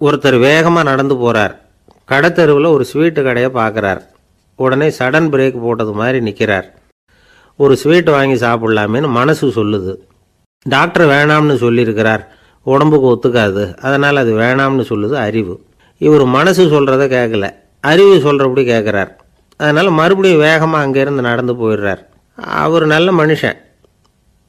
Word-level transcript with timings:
ஒருத்தர் 0.00 0.38
வேகமாக 0.38 0.88
நடந்து 0.88 1.16
போகிறார் 1.16 1.54
கடைத்தெருவில் 2.10 2.72
ஒரு 2.72 2.86
ஸ்வீட்டு 2.92 3.22
கடையை 3.22 3.50
பார்க்குறார். 3.50 4.00
உடனே 4.54 4.88
சடன் 4.88 5.28
பிரேக் 5.32 5.60
போட்டது 5.60 5.92
மாதிரி 5.92 6.20
நிற்கிறார் 6.20 6.74
ஒரு 7.56 7.76
ஸ்வீட் 7.76 8.10
வாங்கி 8.10 8.46
சாப்பிட்லாமேன்னு 8.46 9.08
மனசு 9.08 9.46
சொல்லுது. 9.48 9.92
டாக்டர் 10.62 11.08
வேணாம்னு 11.08 11.56
சொல்லியிருக்கிறார். 11.64 12.22
உடம்புக்கு 12.62 13.08
ஒத்துக்காது. 13.10 13.76
அதனால் 13.76 14.16
அது 14.16 14.38
வேணாம்னு 14.38 14.84
சொல்லுது 14.88 15.12
அறிவு. 15.12 15.54
இவர் 15.98 16.24
மனசு 16.24 16.64
சொல்கிறத 16.64 17.04
கேட்கல. 17.16 17.54
அறிவு 17.80 18.20
சொல்கிறபடி 18.20 18.62
கேட்குறார். 18.68 19.10
அதனால் 19.56 19.90
மறுபடியும் 19.90 20.38
வேகமாக 20.38 20.86
அங்கேருந்து 20.86 21.20
நடந்து 21.28 21.54
போயிடுறார். 21.54 22.02
அவர் 22.34 22.86
நல்ல 22.86 23.12
மனுஷன். 23.12 23.58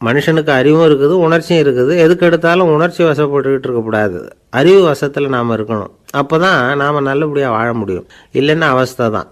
மனுஷனுக்கு 0.07 0.51
அறிவும் 0.59 0.85
இருக்குது 0.89 1.15
உணர்ச்சியும் 1.25 1.61
இருக்குது. 1.63 1.93
எதுக்கு 2.03 2.25
எடுத்தாலும் 2.27 2.71
உணர்ச்சி 2.75 3.01
வசப்பட்டுக்கிட்டு 3.03 3.67
இருக்கக்கூடாது. 3.67 4.19
அறிவு 4.59 4.81
வசத்தில் 4.89 5.33
நாம் 5.35 5.55
இருக்கணும். 5.57 5.91
அப்போ 6.19 6.35
தான் 6.45 6.61
நாம் 6.81 7.07
நல்லபடியாக 7.09 7.55
வாழ 7.57 7.69
முடியும். 7.73 8.07
இல்லைன்னா 8.39 8.69
அவஸ்தை 8.75 9.07
தான். 9.17 9.29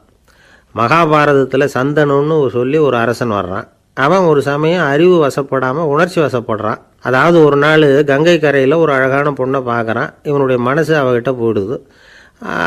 மகாபாரதத்தில் 0.75 1.73
சந்தனுன்னு 1.77 2.37
சொல்லி 2.57 2.77
ஒரு 2.87 2.97
அரசன் 3.03 3.33
வர்றான். 3.39 3.67
அவன் 4.05 4.25
ஒரு 4.31 4.41
சமயம் 4.49 4.85
அறிவு 4.93 5.15
வசப்படாமல் 5.25 5.89
உணர்ச்சி 5.93 6.19
வசப்படுறான். 6.21 6.81
அதாவது 7.07 7.37
ஒரு 7.45 7.57
நாள் 7.63 7.85
கங்கை 8.11 8.35
கரையில் 8.39 8.81
ஒரு 8.83 8.91
அழகான 8.97 9.31
பொண்ணை 9.39 9.59
பார்க்குறான். 9.71 10.11
இவனுடைய 10.29 10.57
மனசு 10.69 10.93
அவகிட்ட 11.01 11.31
போயிடுது. 11.41 11.77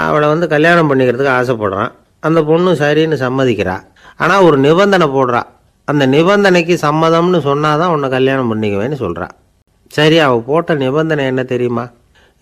அவளை 0.08 0.26
வந்து 0.28 0.46
கல்யாணம் 0.54 0.90
பண்ணிக்கிறதுக்கு 0.90 1.36
ஆசைப்படுறான். 1.40 1.90
அந்த 2.28 2.40
பொண்ணு 2.50 2.70
சரின்னு 2.82 3.16
சம்மதிக்கிறா. 3.26 3.76
ஆனால் 4.16 4.44
ஒரு 4.46 4.56
நிபந்தனை 4.58 5.06
போடுறா. 5.16 5.42
அந்த 5.90 6.04
நிபந்தனைக்கு 6.14 6.74
சம்மதம்னு 6.86 7.40
சொன்னாதான் 7.50 7.92
உன்னை 7.94 8.08
கல்யாணம் 8.16 8.50
பண்ணிக்குவேன்னு 8.50 8.98
சொல்கிறான் 9.04 9.34
சரி 9.90 10.16
அவள் 10.24 10.46
போட்ட 10.48 10.74
நிபந்தனை 10.82 11.22
என்ன 11.30 11.42
தெரியுமா? 11.52 11.84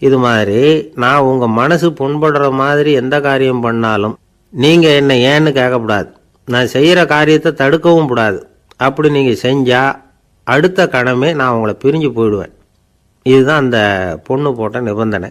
இது 0.03 0.17
மாதிரி 0.25 0.59
நான் 1.03 1.27
உங்கள் 1.29 1.57
மனசு 1.61 1.89
புண்படுற 2.01 2.51
மாதிரி 2.63 2.91
எந்த 3.03 3.17
காரியம் 3.27 3.65
பண்ணாலும் 3.67 4.17
நீங்கள் 4.53 4.97
என்ன 5.01 5.13
ஏன்னு 5.31 5.51
கேட்கக்கூடாது. 5.59 6.09
நான் 6.49 6.73
செய்கிற 6.75 7.01
காரியத்தை 7.15 7.51
தடுக்கவும் 7.63 8.11
கூடாது. 8.11 8.39
அப்படி 8.87 9.09
நீங்கள் 9.17 9.43
செஞ்சால் 9.47 9.97
அடுத்த 10.47 10.87
கணமே 10.95 11.31
நான் 11.41 11.55
உங்களை 11.57 11.75
பிரிஞ்சு 11.85 12.11
போயிடுவேன். 12.19 12.55
இதுதான் 13.27 13.63
அந்த 13.65 13.79
பொண்ணு 14.29 14.51
போட்ட 14.59 14.81
நிபந்தனை. 14.89 15.31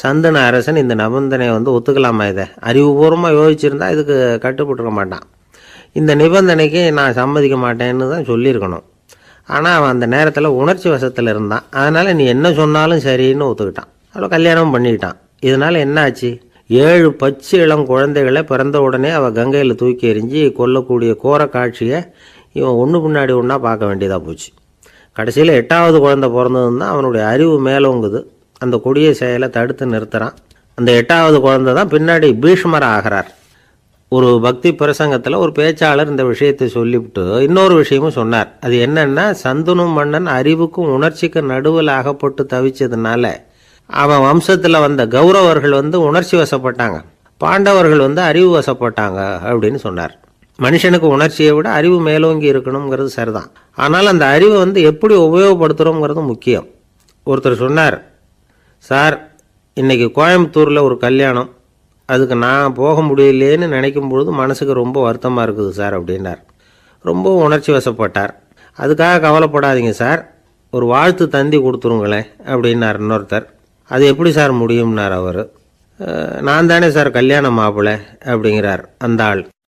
சந்தன 0.00 0.42
அரசன் 0.48 0.82
இந்த 0.84 0.94
நிபந்தனையை 1.02 1.52
வந்து 1.56 1.74
ஒத்துக்கலாமா 1.76 2.24
இதை? 2.32 2.46
அறிவுபூர்வமாக 2.68 3.36
யோசிச்சிருந்தா 3.38 3.86
இதுக்கு 3.96 4.16
கட்டுப்பட்டுருக்க 4.44 4.94
மாட்டான். 5.00 5.26
இந்த 5.96 6.12
நிபந்தனைக்கு 6.20 6.82
நான் 6.98 7.16
சம்மதிக்க 7.20 7.56
மாட்டேன்னு 7.64 8.08
தான் 8.14 8.28
சொல்லியிருக்கணும். 8.30 8.84
ஆனால் 9.54 9.76
அவன் 9.78 9.92
அந்த 9.94 10.06
நேரத்தில் 10.14 10.56
உணர்ச்சி 10.60 10.88
வசத்தில் 10.94 11.30
இருந்தான். 11.32 11.64
அதனால் 11.80 12.10
நீ 12.18 12.24
என்ன 12.34 12.52
சொன்னாலும் 12.60 13.02
சரின்னு 13.06 13.48
ஒத்துக்கிட்டான். 13.50 13.90
அவளை 14.12 14.28
கல்யாணம் 14.34 14.74
பண்ணிக்கிட்டான். 14.74 15.18
இதனால் 15.48 15.82
என்ன 15.86 16.00
ஆச்சு 16.06 16.30
ஏழு 16.70 17.08
பச்சை 17.20 17.58
இளம் 17.64 17.84
குழந்தைகளை 17.90 18.40
பிறந்த 18.50 18.76
உடனே 18.86 19.10
அவள் 19.18 19.36
கங்கையில் 19.38 19.80
தூக்கி 19.82 20.04
எறிஞ்சு 20.12 20.40
கொல்லக்கூடிய 20.58 21.12
கோர 21.22 21.40
காட்சியை 21.54 22.00
இவன் 22.58 22.78
ஒன்று 22.82 22.98
பின்னாடி 23.04 23.32
ஒன்றா 23.40 23.56
பார்க்க 23.66 23.90
வேண்டியதாக 23.90 24.20
போச்சு. 24.26 24.50
கடைசியில் 25.16 25.52
எட்டாவது 25.60 25.96
குழந்தை 26.04 26.28
பிறந்ததுன்னு 26.36 26.82
தான் 26.82 26.92
அவனுடைய 26.94 27.22
அறிவு 27.32 27.54
மேலோங்குது 27.68 28.20
அந்த 28.64 28.76
கொடிய 28.84 29.08
செயலை 29.20 29.48
தடுத்து 29.56 29.86
நிறுத்துகிறான் 29.94 30.36
அந்த 30.78 30.90
எட்டாவது 31.00 31.38
குழந்தை 31.46 31.72
தான் 31.78 31.92
பின்னாடி 31.94 32.28
பீஷ்மர் 32.44 32.86
ஆகிறார். 32.94 33.28
ஒரு 34.16 34.28
பக்தி 34.44 34.70
பிரசங்கத்தில் 34.72 35.34
ஒரு 35.36 35.52
பேச்சாளர் 35.58 36.10
இந்த 36.12 36.24
விஷயத்தை 36.24 36.66
சொல்லிவிட்டு 36.68 37.24
இன்னொரு 37.46 37.74
விஷயமும் 37.74 38.14
சொன்னார். 38.18 38.48
அது 38.60 38.76
என்னன்னா 38.86 39.24
சந்துனு 39.42 39.84
மன்னன் 39.96 40.28
அறிவுக்கும் 40.36 40.92
உணர்ச்சிக்கும் 40.96 41.50
நடுவில் 41.52 41.90
அகப்பட்டு 41.96 42.46
தவிச்சதுனால 42.52 43.32
அவன் 43.86 44.22
வம்சத்தில் 44.28 44.80
வந்த 44.80 45.06
கௌரவர்கள் 45.06 45.74
வந்து 45.80 45.98
உணர்ச்சி 46.00 46.34
வசப்பட்டாங்க. 46.36 46.98
பாண்டவர்கள் 47.38 47.98
வந்து 47.98 48.20
அறிவு 48.20 48.48
வசப்பட்டாங்க 48.58 49.20
அப்படின்னு 49.50 49.80
சொன்னார். 49.86 50.14
மனுஷனுக்கு 50.58 51.08
உணர்ச்சியை 51.16 51.52
விட 51.52 51.68
அறிவு 51.70 51.98
மேலோங்கி 52.00 52.52
இருக்கணுங்கிறது 52.52 53.12
சரிதான். 53.18 53.50
ஆனால் 53.74 54.06
அந்த 54.06 54.26
அறிவை 54.26 54.56
வந்து 54.56 54.80
எப்படி 54.82 55.14
உபயோகப்படுத்துகிறோங்கிறது 55.26 56.24
முக்கியம். 56.32 56.66
ஒருத்தர் 57.26 57.62
சொன்னார் 57.64 57.98
சார் 58.78 59.16
இன்றைக்கி 59.76 60.08
கோயம்புத்தூரில் 60.18 60.86
ஒரு 60.88 60.98
கல்யாணம். 60.98 61.50
அதுக்கு 62.12 62.36
நான் 62.44 62.76
போக 62.80 63.00
முடியலேன்னு 63.08 63.66
நினைக்கும் 63.74 64.08
பொழுது 64.08 64.30
மனசுக்கு 64.40 64.74
ரொம்ப 64.82 64.98
வருத்தமாக 65.06 65.46
இருக்குது 65.48 65.76
சார் 65.78 65.94
அப்படின்னார். 66.00 66.40
ரொம்ப 67.08 67.34
உணர்ச்சி 67.44 67.70
வசப்பட்டார். 67.72 68.32
அதுக்காக 68.82 69.22
கவலைப்படாதீங்க 69.26 69.94
சார். 70.02 70.20
ஒரு 70.76 70.86
வாழ்த்து 70.92 71.24
தந்தி 71.28 71.58
கொடுத்துருங்களேன் 71.58 72.28
அப்படின்னார் 72.52 72.98
இன்னொருத்தர். 73.02 73.46
அது 73.94 74.06
எப்படி 74.12 74.30
சார் 74.38 74.54
முடியும்னார் 74.54 75.14
அவர்? 75.20 75.42
நான் 76.48 76.70
தானே 76.72 76.88
சார் 76.96 77.10
கல்யாண 77.10 77.50
மாப்பிள்ளை 77.50 77.94
அப்படிங்கிறார் 78.32 78.82
அந்த 79.06 79.22
ஆள். 79.24 79.42